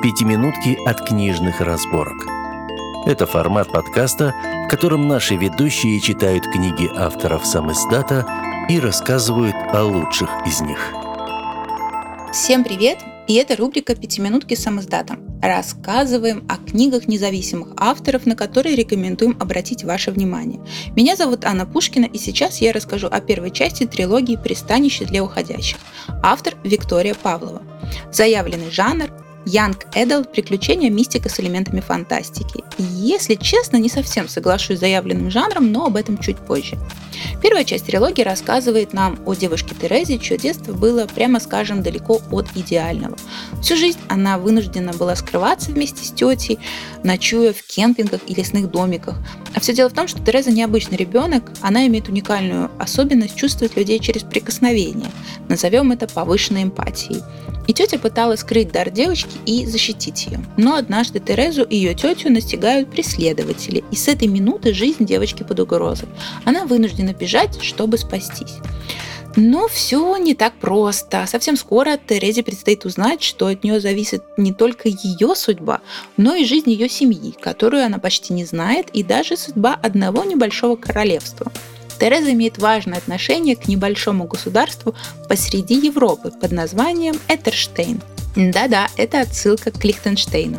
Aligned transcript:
«Пятиминутки 0.00 0.78
от 0.86 1.08
книжных 1.08 1.60
разборок». 1.60 2.24
Это 3.04 3.26
формат 3.26 3.72
подкаста, 3.72 4.32
в 4.66 4.70
котором 4.70 5.08
наши 5.08 5.34
ведущие 5.34 5.98
читают 6.00 6.44
книги 6.44 6.88
авторов 6.96 7.44
сам 7.44 7.72
издата 7.72 8.24
и 8.68 8.78
рассказывают 8.78 9.56
о 9.72 9.82
лучших 9.82 10.30
из 10.46 10.60
них. 10.60 10.78
Всем 12.32 12.62
привет! 12.62 12.98
И 13.26 13.34
это 13.34 13.56
рубрика 13.56 13.96
«Пятиминутки 13.96 14.54
с 14.54 14.62
самоздатом». 14.62 15.18
Рассказываем 15.42 16.44
о 16.48 16.58
книгах 16.58 17.08
независимых 17.08 17.70
авторов, 17.76 18.24
на 18.24 18.36
которые 18.36 18.76
рекомендуем 18.76 19.36
обратить 19.40 19.82
ваше 19.82 20.12
внимание. 20.12 20.60
Меня 20.94 21.16
зовут 21.16 21.44
Анна 21.44 21.66
Пушкина, 21.66 22.04
и 22.04 22.18
сейчас 22.18 22.60
я 22.60 22.72
расскажу 22.72 23.08
о 23.10 23.20
первой 23.20 23.50
части 23.50 23.84
трилогии 23.84 24.36
«Пристанище 24.36 25.06
для 25.06 25.24
уходящих». 25.24 25.78
Автор 26.22 26.54
Виктория 26.62 27.14
Павлова. 27.14 27.62
Заявленный 28.12 28.70
жанр 28.70 29.10
Young 29.48 29.76
Adult 29.94 30.30
приключения 30.32 30.90
мистика 30.90 31.30
с 31.30 31.40
элементами 31.40 31.80
фантастики. 31.80 32.62
Если 32.78 33.34
честно, 33.34 33.78
не 33.78 33.88
совсем 33.88 34.28
соглашусь 34.28 34.76
с 34.76 34.80
заявленным 34.80 35.30
жанром, 35.30 35.72
но 35.72 35.86
об 35.86 35.96
этом 35.96 36.18
чуть 36.18 36.36
позже. 36.36 36.78
Первая 37.40 37.64
часть 37.64 37.86
трилогии 37.86 38.22
рассказывает 38.22 38.92
нам 38.92 39.18
о 39.24 39.34
девушке 39.34 39.74
Терезе, 39.80 40.18
чье 40.18 40.36
детство 40.36 40.72
было, 40.72 41.06
прямо 41.06 41.38
скажем, 41.38 41.82
далеко 41.82 42.20
от 42.32 42.48
идеального. 42.56 43.16
Всю 43.62 43.76
жизнь 43.76 43.98
она 44.08 44.38
вынуждена 44.38 44.92
была 44.92 45.14
скрываться 45.14 45.70
вместе 45.70 46.04
с 46.04 46.10
тетей, 46.10 46.58
ночуя 47.04 47.52
в 47.52 47.62
кемпингах 47.62 48.20
и 48.26 48.34
лесных 48.34 48.70
домиках. 48.70 49.16
А 49.54 49.60
все 49.60 49.72
дело 49.72 49.88
в 49.88 49.94
том, 49.94 50.08
что 50.08 50.20
Тереза 50.20 50.50
необычный 50.50 50.96
ребенок, 50.96 51.52
она 51.60 51.86
имеет 51.86 52.08
уникальную 52.08 52.70
особенность 52.78 53.36
чувствовать 53.36 53.76
людей 53.76 54.00
через 54.00 54.22
прикосновение. 54.22 55.10
Назовем 55.48 55.92
это 55.92 56.08
повышенной 56.08 56.64
эмпатией. 56.64 57.22
И 57.68 57.74
тетя 57.74 57.98
пыталась 57.98 58.40
скрыть 58.40 58.72
дар 58.72 58.88
девочки 58.88 59.36
и 59.44 59.66
защитить 59.66 60.26
ее. 60.26 60.40
Но 60.56 60.76
однажды 60.76 61.20
Терезу 61.20 61.62
и 61.64 61.76
ее 61.76 61.94
тетю 61.94 62.30
настигают 62.30 62.90
преследователи, 62.90 63.84
и 63.90 63.94
с 63.94 64.08
этой 64.08 64.26
минуты 64.26 64.72
жизнь 64.72 65.04
девочки 65.04 65.42
под 65.42 65.60
угрозой. 65.60 66.08
Она 66.46 66.64
вынуждена 66.64 67.12
бежать, 67.12 67.27
чтобы 67.62 67.98
спастись. 67.98 68.56
Но 69.36 69.68
все 69.68 70.16
не 70.16 70.34
так 70.34 70.54
просто. 70.54 71.24
Совсем 71.28 71.56
скоро 71.56 71.96
Терезе 71.96 72.42
предстоит 72.42 72.84
узнать, 72.84 73.22
что 73.22 73.46
от 73.46 73.62
нее 73.62 73.78
зависит 73.78 74.24
не 74.36 74.52
только 74.52 74.88
ее 74.88 75.36
судьба, 75.36 75.80
но 76.16 76.34
и 76.34 76.44
жизнь 76.44 76.70
ее 76.70 76.88
семьи, 76.88 77.34
которую 77.40 77.84
она 77.84 77.98
почти 77.98 78.32
не 78.32 78.44
знает, 78.44 78.88
и 78.92 79.04
даже 79.04 79.36
судьба 79.36 79.78
одного 79.80 80.24
небольшого 80.24 80.74
королевства. 80.74 81.52
Тереза 82.00 82.32
имеет 82.32 82.58
важное 82.58 82.98
отношение 82.98 83.54
к 83.56 83.68
небольшому 83.68 84.24
государству 84.24 84.94
посреди 85.28 85.74
Европы 85.74 86.30
под 86.30 86.52
названием 86.52 87.14
Этерштейн. 87.28 88.00
Да-да, 88.34 88.88
это 88.96 89.20
отсылка 89.20 89.70
к 89.70 89.84
Лихтенштейну. 89.84 90.58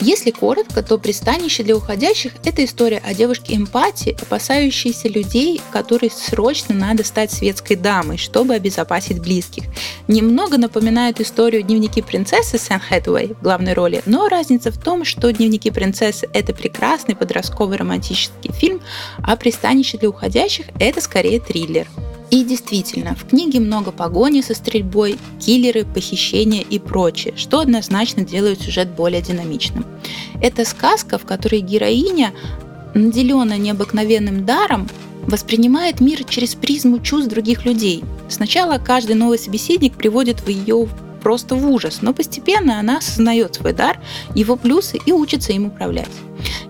Если 0.00 0.30
коротко, 0.30 0.82
то 0.82 0.98
пристанище 0.98 1.62
для 1.62 1.74
уходящих– 1.74 2.32
это 2.44 2.64
история 2.64 3.02
о 3.04 3.14
девушке 3.14 3.56
эмпатии, 3.56 4.16
опасающейся 4.20 5.08
людей, 5.08 5.60
которой 5.72 6.10
срочно 6.10 6.74
надо 6.74 7.02
стать 7.02 7.32
светской 7.32 7.76
дамой, 7.76 8.18
чтобы 8.18 8.54
обезопасить 8.54 9.20
близких. 9.20 9.64
Немного 10.06 10.58
напоминает 10.58 11.20
историю 11.20 11.62
«Дневники 11.62 12.02
принцессы» 12.02 12.58
Сэн 12.58 12.78
Хэтуэй 12.78 13.34
в 13.34 13.42
главной 13.42 13.72
роли, 13.72 14.02
но 14.04 14.28
разница 14.28 14.70
в 14.70 14.78
том, 14.78 15.04
что 15.04 15.32
«Дневники 15.32 15.70
принцессы»– 15.70 16.28
это 16.32 16.52
прекрасный 16.52 17.16
подростковый 17.16 17.78
романтический 17.78 18.52
фильм, 18.52 18.82
а 19.22 19.34
«Пристанище 19.36 19.96
для 19.96 20.10
уходящих»– 20.10 20.66
это 20.78 21.00
скорее 21.00 21.40
триллер. 21.40 21.88
И 22.36 22.44
действительно, 22.44 23.14
в 23.14 23.26
книге 23.26 23.60
много 23.60 23.92
погони 23.92 24.42
со 24.42 24.52
стрельбой, 24.52 25.16
киллеры, 25.40 25.86
похищения 25.86 26.60
и 26.60 26.78
прочее, 26.78 27.32
что 27.34 27.60
однозначно 27.60 28.26
делает 28.26 28.60
сюжет 28.60 28.90
более 28.90 29.22
динамичным. 29.22 29.86
Это 30.42 30.66
сказка, 30.66 31.16
в 31.16 31.24
которой 31.24 31.62
героиня, 31.62 32.34
наделенная 32.92 33.56
необыкновенным 33.56 34.44
даром, 34.44 34.86
воспринимает 35.22 36.02
мир 36.02 36.24
через 36.24 36.54
призму 36.54 36.98
чувств 36.98 37.30
других 37.30 37.64
людей. 37.64 38.04
Сначала 38.28 38.76
каждый 38.76 39.16
новый 39.16 39.38
собеседник 39.38 39.94
приводит 39.94 40.40
в 40.40 40.48
ее 40.50 40.90
просто 41.22 41.54
в 41.54 41.66
ужас, 41.66 42.02
но 42.02 42.12
постепенно 42.12 42.78
она 42.78 42.98
осознает 42.98 43.54
свой 43.54 43.72
дар, 43.72 43.98
его 44.34 44.56
плюсы 44.56 44.98
и 45.06 45.10
учится 45.10 45.54
им 45.54 45.64
управлять. 45.64 46.12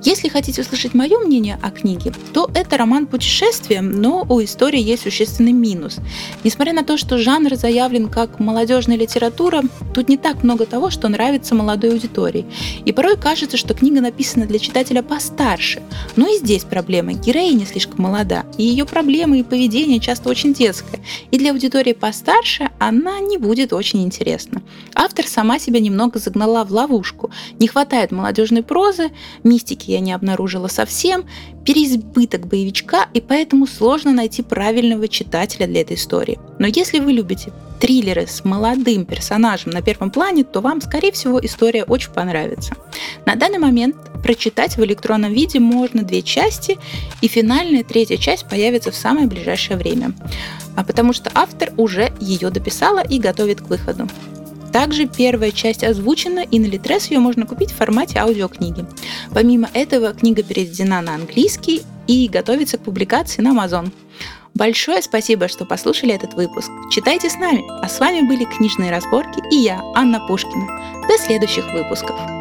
Если 0.03 0.29
хотите 0.29 0.63
услышать 0.63 0.95
мое 0.95 1.19
мнение 1.19 1.59
о 1.63 1.71
книге, 1.71 2.13
то 2.33 2.51
это 2.55 2.77
роман 2.77 3.07
путешествия, 3.07 3.81
но 3.81 4.25
у 4.29 4.43
истории 4.43 4.81
есть 4.81 5.03
существенный 5.03 5.53
минус. 5.53 5.99
Несмотря 6.45 6.73
на 6.73 6.85
то, 6.85 6.97
что 6.97 7.19
жанр 7.19 7.57
заявлен 7.57 8.09
как 8.09 8.39
молодежная 8.39 8.97
литература, 8.97 9.63
тут 9.95 10.09
не 10.09 10.17
так 10.17 10.43
много 10.43 10.67
того, 10.67 10.91
что 10.91 11.09
нравится 11.09 11.55
молодой 11.55 11.93
аудитории. 11.93 12.47
И 12.85 12.93
порой 12.93 13.17
кажется, 13.17 13.57
что 13.57 13.75
книга 13.75 14.01
написана 14.01 14.47
для 14.47 14.59
читателя 14.59 15.03
постарше. 15.03 15.83
Но 16.17 16.29
и 16.29 16.39
здесь 16.39 16.65
проблема. 16.65 17.13
Героиня 17.13 17.67
слишком 17.67 18.03
молода, 18.03 18.45
и 18.59 18.65
ее 18.65 18.85
проблемы 18.85 19.41
и 19.41 19.43
поведение 19.43 20.01
часто 20.01 20.29
очень 20.29 20.55
детское. 20.55 21.01
И 21.31 21.39
для 21.39 21.53
аудитории 21.53 21.93
постарше 21.93 22.71
она 22.79 23.21
не 23.21 23.39
будет 23.39 23.73
очень 23.73 24.03
интересна. 24.05 24.63
Автор 24.95 25.27
сама 25.27 25.59
себя 25.59 25.81
немного 25.81 26.19
загнала 26.19 26.65
в 26.65 26.73
ловушку. 26.73 27.31
Не 27.59 27.69
хватает 27.69 28.13
молодежной 28.13 28.63
прозы, 28.63 29.11
мистики 29.57 29.91
я 29.91 30.01
не 30.01 30.13
обнаружила 30.13 30.69
совсем, 30.69 31.25
переизбыток 31.65 32.47
боевичка, 32.47 33.07
и 33.15 33.23
поэтому 33.23 33.67
сложно 33.67 34.13
найти 34.13 34.43
правильного 34.43 35.09
читателя 35.09 35.67
для 35.67 35.81
этой 35.81 35.97
истории. 35.97 36.39
Но 36.59 36.67
если 36.67 36.99
вы 36.99 37.13
любите 37.13 37.53
триллеры 37.81 38.27
с 38.27 38.45
молодым 38.45 39.07
персонажем 39.07 39.71
на 39.71 39.81
первом 39.81 40.11
плане, 40.11 40.45
то 40.45 40.61
вам, 40.61 40.83
скорее 40.83 41.11
всего, 41.11 41.43
история 41.43 41.85
очень 41.85 42.11
понравится. 42.11 42.75
На 43.25 43.35
данный 43.35 43.59
момент 43.59 43.97
прочитать 44.23 44.77
в 44.77 44.85
электронном 44.85 45.33
виде 45.33 45.59
можно 45.59 46.03
две 46.03 46.21
части, 46.21 46.77
и 47.23 47.29
финальная 47.29 47.83
третья 47.83 48.19
часть 48.19 48.47
появится 48.47 48.91
в 48.91 48.97
самое 48.97 49.27
ближайшее 49.27 49.79
время, 49.79 50.13
а 50.77 50.85
потому 50.85 51.15
что 51.15 51.31
автор 51.35 51.73
уже 51.79 52.13
ее 52.21 52.51
дописала 52.51 53.01
и 53.01 53.19
готовит 53.19 53.63
к 53.63 53.69
выходу. 53.69 54.07
Также 54.77 55.07
первая 55.07 55.53
часть 55.53 55.83
озвучена, 55.83 56.41
и 56.41 56.59
на 56.59 56.67
Литрес 56.67 57.11
ее 57.11 57.19
можно 57.19 57.47
купить 57.47 57.71
в 57.71 57.77
формате 57.77 58.19
аудиокниги. 58.19 58.85
Помимо 59.33 59.71
этого, 59.73 60.13
книга 60.13 60.43
переведена 60.43 61.01
на 61.01 61.15
английский 61.15 61.81
и 62.07 62.29
готовится 62.29 62.77
к 62.77 62.83
публикации 62.83 63.41
на 63.41 63.55
Amazon. 63.55 63.91
Большое 64.53 65.01
спасибо, 65.01 65.49
что 65.49 65.65
послушали 65.65 66.13
этот 66.15 66.35
выпуск. 66.35 66.71
Читайте 66.93 67.31
с 67.31 67.37
нами. 67.37 67.65
А 67.83 67.89
с 67.89 67.99
вами 68.01 68.29
были 68.29 68.45
книжные 68.45 68.91
разборки 68.91 69.41
и 69.51 69.57
я, 69.57 69.81
Анна 69.95 70.21
Пушкина. 70.29 70.67
До 71.09 71.17
следующих 71.17 71.73
выпусков. 71.73 72.36